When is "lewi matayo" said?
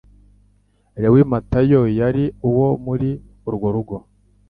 1.01-1.81